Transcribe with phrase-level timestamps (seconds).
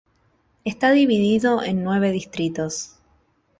[0.65, 2.95] Está dividido en nueve distritos.